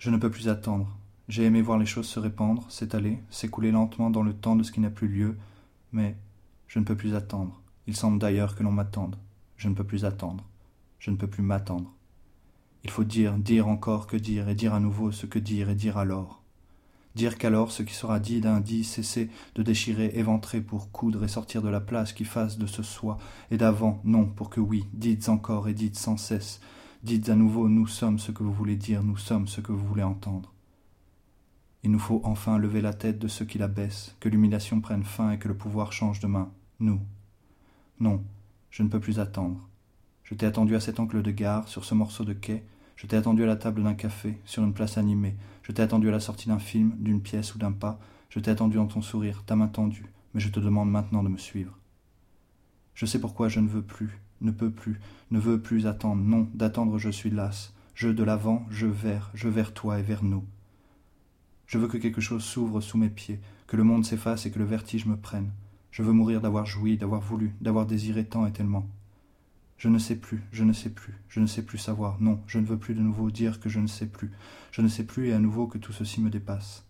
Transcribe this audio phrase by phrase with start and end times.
[0.00, 0.88] Je ne peux plus attendre.
[1.28, 4.72] J'ai aimé voir les choses se répandre, s'étaler, s'écouler lentement dans le temps de ce
[4.72, 5.36] qui n'a plus lieu,
[5.92, 6.16] mais
[6.68, 7.60] je ne peux plus attendre.
[7.86, 9.16] Il semble d'ailleurs que l'on m'attende.
[9.58, 10.42] Je ne peux plus attendre.
[11.00, 11.92] Je ne peux plus m'attendre.
[12.82, 15.74] Il faut dire, dire encore que dire, et dire à nouveau ce que dire, et
[15.74, 16.42] dire alors.
[17.14, 21.28] Dire qu'alors ce qui sera dit d'un dit cesser de déchirer, éventrer pour coudre et
[21.28, 23.18] sortir de la place qui fasse de ce soi,
[23.50, 26.62] et d'avant non pour que oui, dites encore et dites sans cesse,
[27.02, 29.86] dites à nouveau nous sommes ce que vous voulez dire, nous sommes ce que vous
[29.86, 30.52] voulez entendre.
[31.82, 35.04] Il nous faut enfin lever la tête de ceux qui la baissent, que l'humiliation prenne
[35.04, 36.50] fin et que le pouvoir change de main.
[36.78, 37.00] Nous.
[38.00, 38.22] Non,
[38.70, 39.66] je ne peux plus attendre.
[40.24, 42.64] Je t'ai attendu à cet angle de gare, sur ce morceau de quai,
[42.96, 46.08] je t'ai attendu à la table d'un café, sur une place animée, je t'ai attendu
[46.08, 49.00] à la sortie d'un film, d'une pièce ou d'un pas, je t'ai attendu dans ton
[49.00, 51.78] sourire, ta main tendue, mais je te demande maintenant de me suivre.
[52.94, 56.48] Je sais pourquoi je ne veux plus, ne peux plus, ne veux plus attendre, non,
[56.54, 60.44] d'attendre je suis las, je de l'avant, je vers, je vers toi et vers nous.
[61.66, 64.58] Je veux que quelque chose s'ouvre sous mes pieds, que le monde s'efface et que
[64.58, 65.50] le vertige me prenne.
[65.90, 68.88] Je veux mourir d'avoir joui, d'avoir voulu, d'avoir désiré tant et tellement.
[69.76, 72.58] Je ne sais plus, je ne sais plus, je ne sais plus savoir, non, je
[72.58, 74.30] ne veux plus de nouveau dire que je ne sais plus,
[74.72, 76.84] je ne sais plus et à nouveau que tout ceci me dépasse.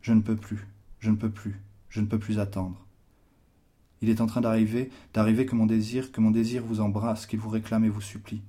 [0.00, 0.66] Je ne peux plus,
[0.98, 2.87] je ne peux plus, je ne peux plus attendre.
[4.00, 7.40] Il est en train d'arriver, d'arriver que mon désir, que mon désir vous embrasse, qu'il
[7.40, 8.42] vous réclame et vous supplie.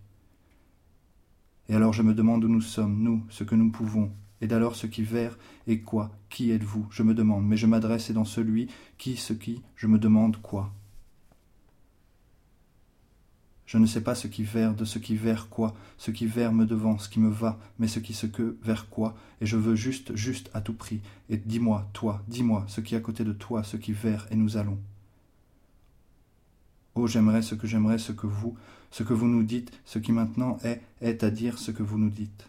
[1.67, 4.11] Et alors je me demande où nous sommes, nous, ce que nous pouvons,
[4.41, 6.11] et d'alors ce qui vers et quoi?
[6.29, 6.87] Qui êtes-vous?
[6.89, 10.37] Je me demande, mais je m'adresse et dans celui qui, ce qui, je me demande
[10.41, 10.71] quoi?
[13.65, 16.53] Je ne sais pas ce qui vers, de ce qui vers quoi, ce qui vers
[16.53, 19.57] me devant, ce qui me va, mais ce qui ce que vers quoi, et je
[19.57, 23.33] veux juste, juste à tout prix, et dis-moi, toi, dis-moi, ce qui à côté de
[23.33, 24.79] toi, ce qui vers, et nous allons.
[26.95, 28.57] Oh, j'aimerais ce que j'aimerais, ce que vous,
[28.91, 31.97] ce que vous nous dites, ce qui maintenant est, est à dire ce que vous
[31.97, 32.47] nous dites.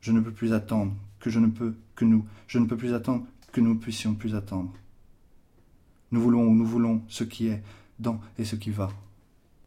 [0.00, 2.94] Je ne peux plus attendre, que je ne peux, que nous, je ne peux plus
[2.94, 4.72] attendre, que nous puissions plus attendre.
[6.10, 7.62] Nous voulons ou nous voulons ce qui est,
[7.98, 8.90] dans et ce qui va.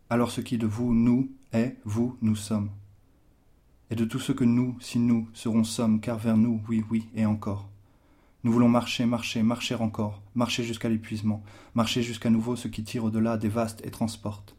[0.10, 2.70] Alors ce qui de vous, nous, est, vous, nous sommes.
[3.90, 7.08] Et de tout ce que nous, si nous, serons sommes, car vers nous, oui, oui,
[7.16, 7.70] et encore.
[8.46, 13.04] Nous voulons marcher, marcher, marcher encore, marcher jusqu'à l'épuisement, marcher jusqu'à nouveau ce qui tire
[13.04, 14.56] au-delà, dévaste et transporte.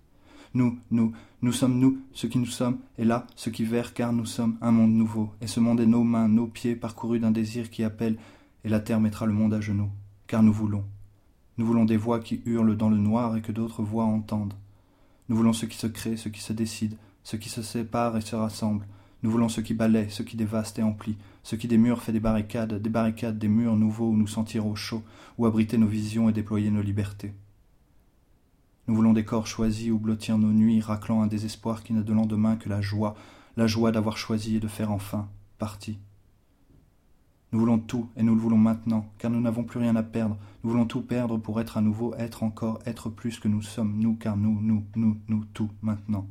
[0.54, 4.12] Nous, nous, nous sommes nous, ce qui nous sommes, et là, ce qui vers, car
[4.12, 7.30] nous sommes un monde nouveau, et ce monde est nos mains, nos pieds, parcourus d'un
[7.30, 8.18] désir qui appelle,
[8.64, 9.90] et la terre mettra le monde à genoux,
[10.26, 10.82] car nous voulons.
[11.56, 14.54] Nous voulons des voix qui hurlent dans le noir et que d'autres voix entendent.
[15.28, 18.20] Nous voulons ce qui se crée, ce qui se décide, ce qui se sépare et
[18.20, 18.84] se rassemble.
[19.22, 22.12] Nous voulons ce qui balaie, ce qui dévaste et emplit, ce qui des murs fait
[22.12, 25.02] des barricades, des barricades, des murs nouveaux où nous sentir au chaud,
[25.38, 27.32] où abriter nos visions et déployer nos libertés.
[28.88, 32.12] Nous voulons des corps choisis où blottir nos nuits, raclant un désespoir qui n'a de
[32.12, 33.16] lendemain que la joie,
[33.56, 35.28] la joie d'avoir choisi et de faire enfin
[35.58, 35.98] partie.
[37.52, 40.36] Nous voulons tout, et nous le voulons maintenant, car nous n'avons plus rien à perdre.
[40.62, 43.98] Nous voulons tout perdre pour être à nouveau, être encore, être plus que nous sommes,
[43.98, 46.26] nous, car nous, nous, nous, nous, tout, maintenant.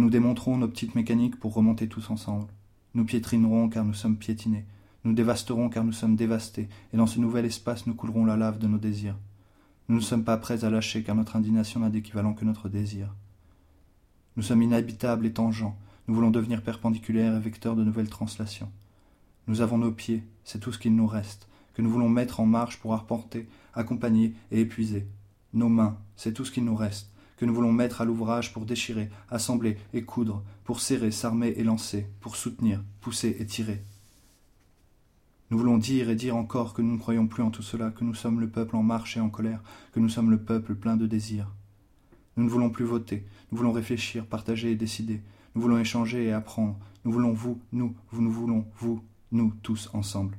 [0.00, 2.46] Nous démonterons nos petites mécaniques pour remonter tous ensemble.
[2.94, 4.64] Nous piétrinerons car nous sommes piétinés.
[5.04, 8.58] Nous dévasterons car nous sommes dévastés, et dans ce nouvel espace nous coulerons la lave
[8.58, 9.18] de nos désirs.
[9.90, 13.14] Nous ne sommes pas prêts à lâcher car notre indignation n'a d'équivalent que notre désir.
[14.36, 15.76] Nous sommes inhabitables et tangents,
[16.08, 18.70] nous voulons devenir perpendiculaires et vecteurs de nouvelles translations.
[19.48, 22.46] Nous avons nos pieds, c'est tout ce qu'il nous reste, que nous voulons mettre en
[22.46, 25.06] marche pour arpenter, accompagner et épuiser.
[25.52, 27.09] Nos mains, c'est tout ce qu'il nous reste,
[27.40, 31.64] que nous voulons mettre à l'ouvrage pour déchirer, assembler et coudre, pour serrer, s'armer et
[31.64, 33.82] lancer, pour soutenir, pousser et tirer.
[35.50, 38.04] Nous voulons dire et dire encore que nous ne croyons plus en tout cela, que
[38.04, 39.62] nous sommes le peuple en marche et en colère,
[39.92, 41.50] que nous sommes le peuple plein de désirs.
[42.36, 45.22] Nous ne voulons plus voter, nous voulons réfléchir, partager et décider,
[45.54, 49.02] nous voulons échanger et apprendre, nous voulons vous, nous, vous, nous voulons vous,
[49.32, 50.36] nous, tous ensemble.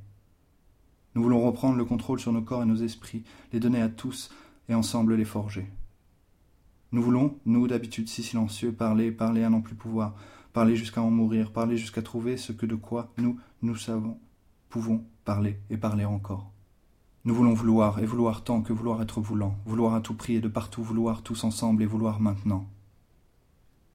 [1.15, 3.23] Nous voulons reprendre le contrôle sur nos corps et nos esprits,
[3.53, 4.29] les donner à tous
[4.69, 5.67] et ensemble les forger.
[6.93, 10.15] Nous voulons, nous d'habitude si silencieux, parler, parler à n'en plus pouvoir,
[10.51, 14.19] parler jusqu'à en mourir, parler jusqu'à trouver ce que de quoi nous, nous savons,
[14.69, 16.51] pouvons parler et parler encore.
[17.23, 20.41] Nous voulons vouloir et vouloir tant que vouloir être voulant, vouloir à tout prix et
[20.41, 22.67] de partout vouloir tous ensemble et vouloir maintenant.